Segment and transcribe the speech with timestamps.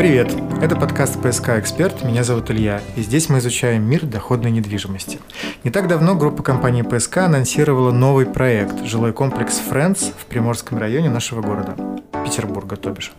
[0.00, 0.34] Привет!
[0.62, 5.18] Это подкаст «ПСК Эксперт», меня зовут Илья, и здесь мы изучаем мир доходной недвижимости.
[5.62, 11.10] Не так давно группа компании «ПСК» анонсировала новый проект– жилой комплекс «Френдс» в Приморском районе
[11.10, 11.76] нашего города.
[12.24, 13.12] Петербурга, то бишь.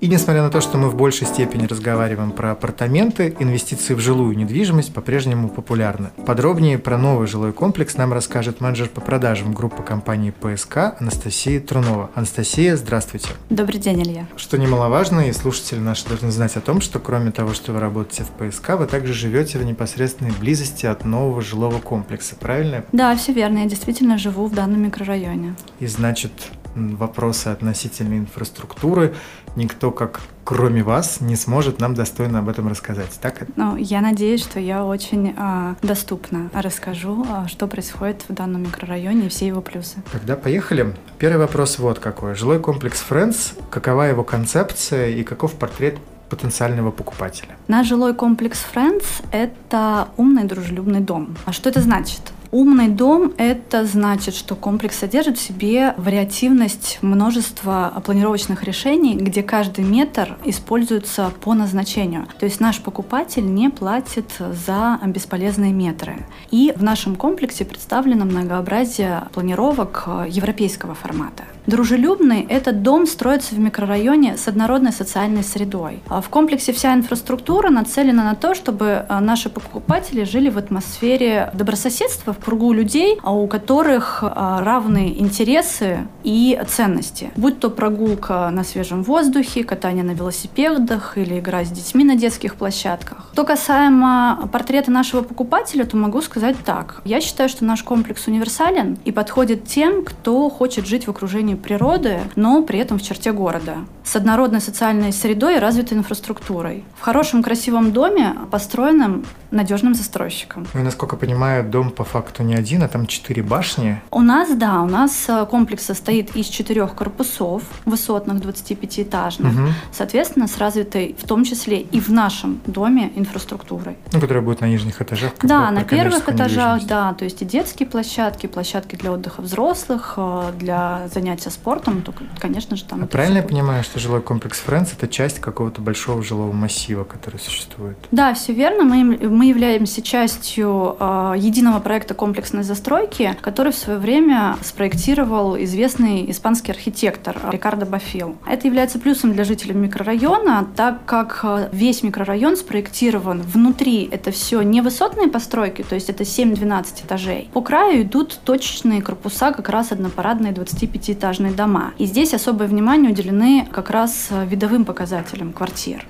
[0.00, 4.36] И несмотря на то, что мы в большей степени разговариваем про апартаменты, инвестиции в жилую
[4.36, 6.10] недвижимость по-прежнему популярны.
[6.24, 12.10] Подробнее про новый жилой комплекс нам расскажет менеджер по продажам группы компании ПСК Анастасия Трунова.
[12.14, 13.30] Анастасия, здравствуйте.
[13.50, 14.28] Добрый день, Илья.
[14.36, 18.22] Что немаловажно, и слушатели наши должны знать о том, что кроме того, что вы работаете
[18.22, 22.84] в ПСК, вы также живете в непосредственной близости от нового жилого комплекса, правильно?
[22.92, 23.58] Да, все верно.
[23.58, 25.56] Я действительно живу в данном микрорайоне.
[25.80, 26.30] И значит,
[26.74, 29.14] вопросы относительно инфраструктуры
[29.56, 33.18] никто, как кроме вас, не сможет нам достойно об этом рассказать.
[33.20, 33.46] Так?
[33.56, 39.26] Ну, я надеюсь, что я очень э, доступно расскажу, э, что происходит в данном микрорайоне
[39.26, 39.98] и все его плюсы.
[40.10, 40.94] Тогда поехали.
[41.18, 42.34] Первый вопрос вот какой.
[42.34, 45.98] Жилой комплекс Friends, какова его концепция и каков портрет
[46.30, 47.56] потенциального покупателя?
[47.68, 51.36] Наш жилой комплекс Friends– это умный дружелюбный дом.
[51.44, 52.20] А что это значит?
[52.50, 59.84] Умный дом– это значит, что комплекс содержит в себе вариативность множества планировочных решений, где каждый
[59.84, 62.26] метр используется по назначению.
[62.38, 66.26] То есть наш покупатель не платит за бесполезные метры.
[66.50, 71.44] И в нашем комплексе представлено многообразие планировок европейского формата.
[71.68, 76.00] Дружелюбный– этот дом строится в микрорайоне с однородной социальной средой.
[76.08, 81.50] А в комплексе вся инфраструктура нацелена на то, чтобы а, наши покупатели жили в атмосфере
[81.52, 87.32] добрососедства, в кругу людей, а у которых равные интересы и ценности.
[87.36, 92.54] Будь то прогулка на свежем воздухе, катание на велосипедах или игра с детьми на детских
[92.54, 93.28] площадках.
[93.34, 97.02] Что касаемо портрета нашего покупателя, то могу сказать так.
[97.04, 102.20] Я считаю, что наш комплекс универсален и подходит тем, кто хочет жить в окружении природы,
[102.36, 103.76] но при этом в черте города.
[104.04, 106.84] С однородной социальной средой и развитой инфраструктурой.
[106.96, 110.66] В хорошем красивом доме, построенном надежным застройщиком.
[110.74, 114.00] Ну, насколько понимаю, дом по факту не один, а там четыре башни.
[114.10, 119.68] У нас, да, у нас э, комплекс состоит из четырех корпусов высотных 25-этажных, угу.
[119.92, 123.96] соответственно, с развитой в том числе и в нашем доме инфраструктурой.
[124.12, 125.32] Ну, которая будет на нижних этажах.
[125.42, 130.52] Да, на первых этажах, да, то есть и детские площадки, площадки для отдыха взрослых, э,
[130.58, 133.04] для занятия спортом, то, конечно же, там...
[133.04, 137.40] А правильно я понимаю, что жилой комплекс Фрэнс– это часть какого-то большого жилого массива, который
[137.40, 137.96] существует?
[138.10, 138.84] Да, все верно.
[138.84, 146.28] Мы, мы являемся частью э, единого проекта комплексной застройки, который в свое время спроектировал известный
[146.28, 148.36] испанский архитектор Рикардо Бафил.
[148.48, 154.08] Это является плюсом для жителей микрорайона, так как э, весь микрорайон спроектирован внутри.
[154.10, 157.48] Это все не высотные постройки, то есть это 7-12 этажей.
[157.52, 161.92] По краю идут точечные корпуса, как раз однопарадные 25-этажные дома.
[161.98, 166.04] И здесь особое внимание уделены как раз э, видовым показателям квартир.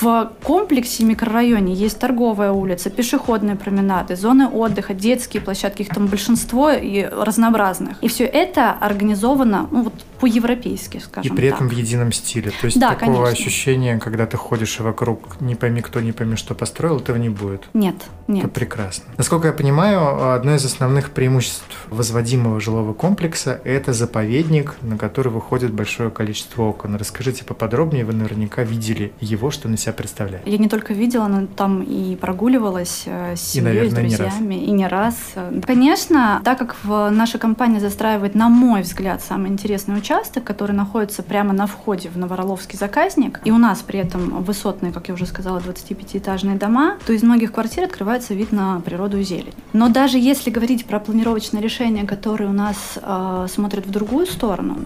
[0.00, 6.70] В комплексе микрорайоне есть торговая улица, пешеходные променады, зоны отдыха, детские площадки, их там большинство
[6.70, 8.00] и разнообразных.
[8.00, 11.56] И все это организовано ну, вот, по-европейски, скажем И при так.
[11.56, 12.50] этом в едином стиле.
[12.60, 13.32] То есть да, такого конечно.
[13.32, 17.68] ощущения, когда ты ходишь вокруг не пойми кто, не пойми что построил, этого не будет.
[17.74, 17.96] Нет,
[18.26, 18.44] нет.
[18.44, 19.04] Это прекрасно.
[19.16, 25.72] Насколько я понимаю, одно из основных преимуществ возводимого жилого комплекса– это заповедник, на который выходит
[25.72, 26.96] большое количество окон.
[26.96, 30.46] Расскажите поподробнее, вы наверняка видели его, что на себя представляет.
[30.46, 34.54] Я не только видела, но там и прогуливалась э, с семьей, и, наверное, с друзьями,
[34.54, 35.14] не и не раз.
[35.66, 41.22] Конечно, так как наша компания застраивает, на мой взгляд, самый интересный участок, участок, который находится
[41.22, 45.26] прямо на входе в Новороловский заказник, и у нас при этом высотные, как я уже
[45.26, 49.52] сказала, 25-этажные дома, то из многих квартир открывается вид на природу и зелень.
[49.74, 54.78] Но даже если говорить про планировочные решения, которые у нас э, смотрят в другую сторону,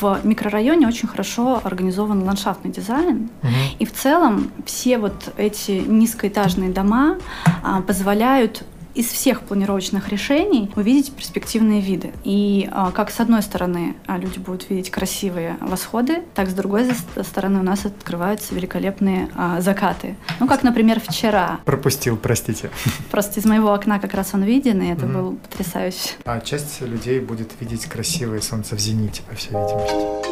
[0.00, 3.52] в микрорайоне очень хорошо организован ландшафтный дизайн, угу.
[3.78, 11.12] и в целом все вот эти низкоэтажные дома э, позволяют из всех планировочных решений увидеть
[11.12, 12.12] перспективные виды.
[12.24, 16.90] И а, как с одной стороны а, люди будут видеть красивые восходы, так с другой
[17.22, 20.16] стороны у нас открываются великолепные а, закаты.
[20.40, 21.60] Ну, как, например, вчера.
[21.64, 22.70] Пропустил, простите.
[23.10, 25.12] Просто из моего окна как раз он виден, и это mm-hmm.
[25.12, 26.10] был потрясающе.
[26.24, 30.23] А часть людей будет видеть красивое солнце в зените, по всей видимости.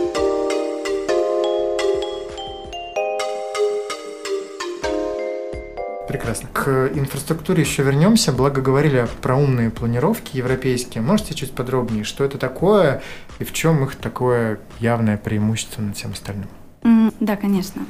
[6.13, 6.49] Прекрасно.
[6.53, 8.33] К инфраструктуре еще вернемся.
[8.33, 11.03] Благо говорили про умные планировки европейские.
[11.03, 13.01] Можете чуть подробнее, что это такое
[13.39, 16.49] и в чем их такое явное преимущество над всем остальным?
[17.21, 17.83] Да, конечно.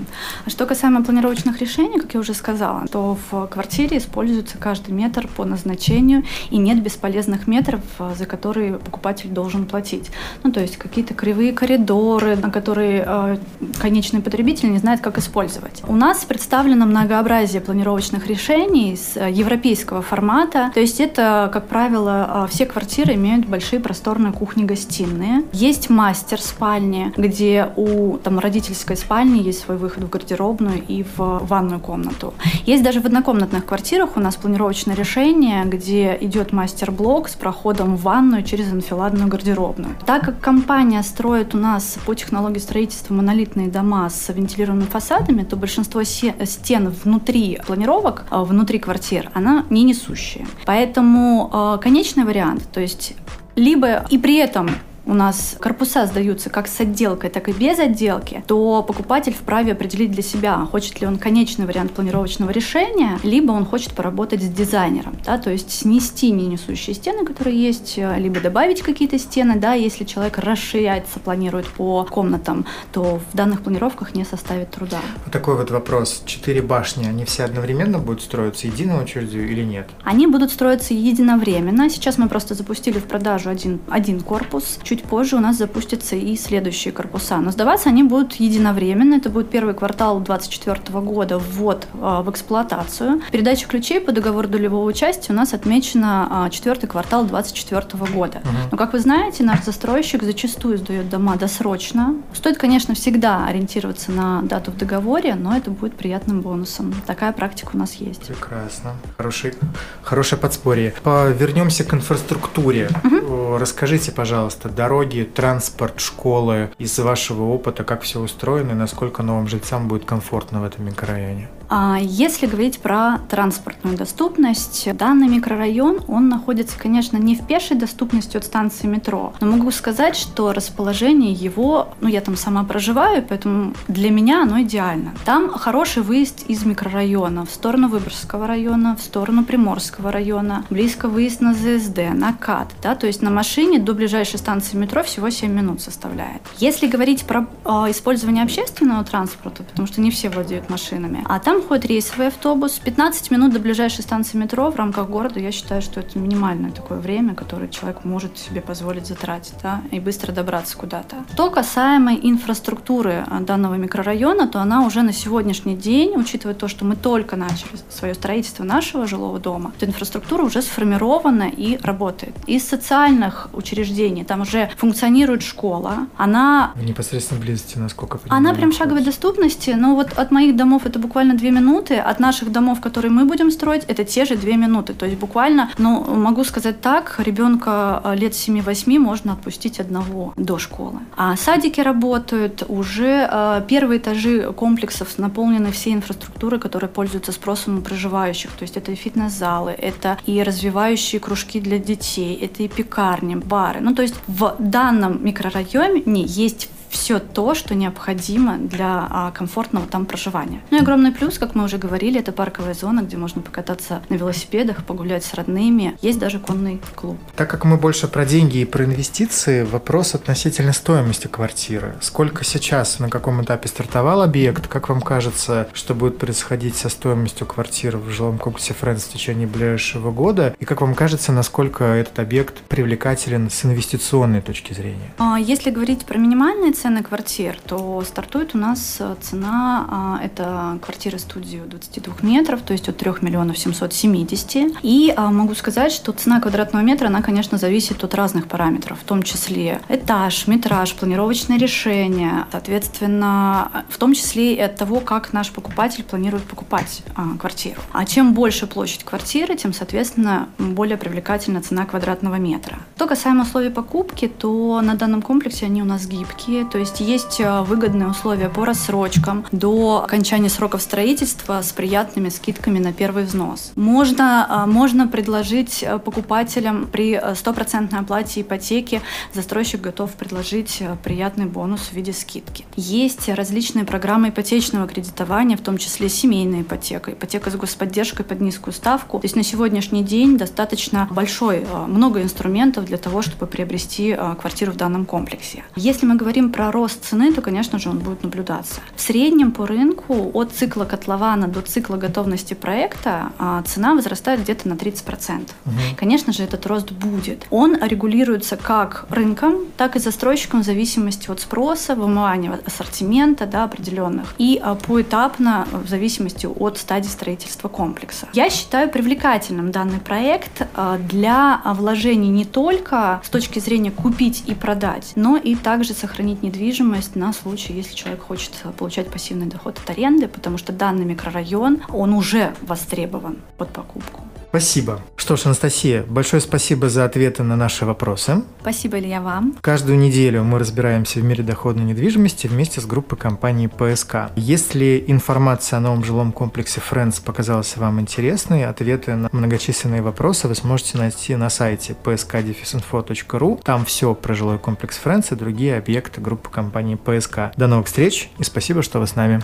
[0.47, 5.47] Что касаемо планировочных решений, как я уже сказала, то в квартире используется каждый метр по
[5.47, 7.81] назначению, и нет бесполезных метров,
[8.15, 10.11] за которые покупатель должен платить.
[10.43, 13.39] Ну, то есть какие-то кривые коридоры, на которые э,
[13.81, 15.83] конечный потребитель не знает, как использовать.
[15.89, 20.71] У нас представлено многообразие планировочных решений с европейского формата.
[20.75, 25.45] То есть это, как правило, э, все квартиры имеют большие просторные кухни-гостиные.
[25.53, 28.39] Есть мастер спальни, где у там,
[28.83, 32.35] родительской спальни есть свой выход в гардеробную и в ванную комнату.
[32.67, 38.03] Есть даже в однокомнатных квартирах у нас планировочное решение, где идет мастер-блок с проходом в
[38.03, 39.95] ванную через анфиладную гардеробную.
[40.07, 45.57] Так как компания строит у нас по технологии строительства монолитные дома с вентилированными фасадами, то
[45.57, 50.47] большинство стен внутри планировок, э, внутри квартир, она не несущая.
[50.67, 53.15] Поэтому э, конечный вариант, то есть
[53.55, 54.71] либо и при этом
[55.07, 60.11] у нас корпуса сдаются как с отделкой, так и без отделки, то покупатель вправе определить
[60.11, 65.17] для себя, хочет ли он конечный вариант планировочного решения, либо он хочет поработать с дизайнером,
[65.25, 70.39] да, то есть снести ненесущие стены, которые есть, либо добавить какие-то стены, да, если человек
[70.39, 75.01] расширяется, планирует по комнатам, то в данных планировках не составит труда.
[75.25, 76.23] Вот такой вот вопрос.
[76.27, 79.89] Четыре башни, они все одновременно будут строиться единой очередью или нет?
[80.05, 81.89] Они будут строиться единовременно.
[81.91, 84.79] Сейчас мы просто запустили в продажу один, один корпус.
[84.83, 87.39] Чуть позже у нас запустятся и следующие корпуса.
[87.39, 89.15] Но сдаваться они будут единовременно.
[89.15, 93.23] Это будет первый квартал 2024 года ввод а, в эксплуатацию.
[93.31, 98.39] Передача ключей по договору долевого участия у нас отмечена четвертый квартал 2024 года.
[98.39, 98.49] Угу.
[98.73, 102.17] Но, как вы знаете, наш застройщик зачастую сдает дома досрочно.
[102.35, 106.95] Стоит, конечно, всегда ориентироваться на дату в договоре, но это будет приятным бонусом.
[107.07, 108.27] Такая практика у нас есть.
[108.27, 108.93] Прекрасно.
[109.17, 109.55] Хороший,
[110.03, 110.95] хорошее подспорье.
[111.05, 112.91] Вернемся к инфраструктуре.
[113.05, 113.57] Угу.
[113.59, 119.87] Расскажите, пожалуйста, дороги, транспорт, школы, из вашего опыта, как все устроено и насколько новым жильцам
[119.87, 121.49] будет комфортно в этом микрорайоне?
[121.75, 128.37] А если говорить про транспортную доступность, данный микрорайон, он находится, конечно, не в пешей доступности
[128.37, 133.73] от станции метро, но могу сказать, что расположение его, ну я там сама проживаю, поэтому
[133.89, 135.15] для меня оно идеально.
[135.25, 141.41] Там хороший выезд из микрорайона в сторону Выборгского района, в сторону Приморского района, близко выезд
[141.41, 145.51] на ЗСД, на КАТ, да, то есть на машине до ближайшей станции метро всего 7
[145.51, 146.43] минут составляет.
[146.59, 151.62] Если говорить про э, использование общественного транспорта, потому что не все владеют машинами, а там
[151.63, 152.79] ходит рейсовый автобус.
[152.79, 156.99] 15 минут до ближайшей станции метро в рамках города, я считаю, что это минимальное такое
[156.99, 161.17] время, которое человек может себе позволить затратить, да, и быстро добраться куда-то.
[161.33, 166.85] Что касаемо инфраструктуры а, данного микрорайона, то она уже на сегодняшний день, учитывая то, что
[166.85, 172.35] мы только начали свое строительство нашего жилого дома, то инфраструктура уже сформирована и работает.
[172.47, 176.73] Из социальных учреждений там уже функционирует школа, она...
[176.75, 178.39] В непосредственной близости, насколько понимаю.
[178.41, 182.51] Она прям шаговой доступности, но вот от моих домов это буквально две минуты, от наших
[182.53, 184.95] домов, которые мы будем строить, это те же две минуты.
[184.95, 190.59] То есть буквально, ну, могу сказать так, ребенка э, лет 7-8 можно отпустить одного до
[190.59, 191.01] школы.
[191.17, 197.81] А садики работают, уже э, первые этажи комплексов наполнены всей инфраструктурой, которая пользуется спросом у
[197.83, 198.51] проживающих.
[198.53, 203.81] То есть это и фитнес-залы, это и развивающие кружки для детей, это и пекарни, бары.
[203.81, 210.05] Ну, то есть в данном микрорайоне есть все то, что необходимо для а, комфортного там
[210.05, 210.61] проживания.
[210.71, 214.15] Ну и огромный плюс, как мы уже говорили, это парковая зона, где можно покататься на
[214.15, 215.97] велосипедах, погулять с родными.
[216.03, 217.17] Есть даже конный клуб.
[217.35, 221.97] Так как мы больше про деньги и про инвестиции, вопрос относительно стоимости квартиры.
[222.03, 224.69] Сколько сейчас, на каком этапе стартовал объект?
[224.69, 229.47] Как вам кажется, что будет происходить со стоимостью квартиры в жилом комплексе Фрэнс в течение
[229.47, 230.55] ближайшего года?
[230.61, 235.15] И как вам кажется, насколько этот объект привлекателен с инвестиционной точки зрения?
[235.17, 240.79] А, если говорить про минимальные цены квартир, то стартует у нас э, цена, а, это
[240.83, 244.79] квартира студию 22 метров, то есть от 3 миллионов 770.
[244.83, 249.05] И а, могу сказать, что цена квадратного метра, она, конечно, зависит от разных параметров, в
[249.05, 255.53] том числе этаж, метраж, планировочное решение, соответственно, в том числе и от того, как наш
[255.53, 257.81] покупатель планирует покупать а, квартиру.
[257.93, 262.79] А чем больше площадь квартиры, тем, соответственно, более привлекательна цена квадратного метра.
[262.97, 267.39] Что касаемо условий покупки, то на данном комплексе они у нас гибкие, то есть есть
[267.39, 273.73] э, выгодные условия по рассрочкам до окончания сроков строительства с приятными скидками на первый взнос.
[273.77, 279.03] Можно, э, можно предложить э, покупателям при стопроцентной оплате ипотеки,
[279.35, 282.65] застройщик готов предложить приятный бонус в виде скидки.
[282.77, 288.73] Есть различные программы ипотечного кредитования, в том числе семейная ипотека, ипотека с господдержкой под низкую
[288.73, 289.19] ставку.
[289.19, 294.77] То есть на сегодняшний день достаточно большой, много инструментов для того, чтобы приобрести квартиру в
[294.77, 295.65] данном комплексе.
[295.77, 298.81] Если мы говорим про про рост цены, то, конечно же, он будет наблюдаться.
[298.95, 304.69] В среднем по рынку от цикла котлована до цикла готовности проекта а, цена возрастает где-то
[304.69, 305.41] на 30%.
[305.41, 305.75] Угу.
[305.97, 307.49] Конечно же, этот рост будет.
[307.51, 314.33] Он регулируется как рынком, так и застройщиком в зависимости от спроса, вымывания ассортимента да, определенных
[314.39, 318.29] и а, поэтапно в зависимости от стадии строительства комплекса.
[318.35, 324.55] Я считаю привлекательным данный проект а, для вложений не только с точки зрения купить и
[324.55, 329.91] продать, но и также сохранить недвижимость на случай, если человек хочет получать пассивный доход от
[329.91, 334.21] аренды, потому что данный микрорайон, он уже востребован под покупку.
[334.53, 335.01] Спасибо.
[335.17, 338.43] Что ж, Анастасия, большое спасибо за ответы на наши вопросы.
[338.61, 339.57] Спасибо, Илья, вам.
[339.63, 344.31] Каждую неделю мы разбираемся в мире доходной недвижимости вместе с группой компании ПСК.
[344.37, 350.55] Если информация о новом жилом комплексе Friends показалась вам интересной, ответы на многочисленные вопросы вы
[350.55, 353.63] сможете найти на сайте pskdefisinfo.ru.
[353.65, 357.57] Там все про жилой комплекс Friends и другие объекты группы компании ПСК.
[357.57, 359.41] До новых встреч и спасибо, что вы с нами.